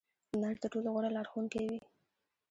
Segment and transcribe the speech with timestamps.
[0.29, 1.77] د نړۍ تر ټولو غوره لارښوونکې وي.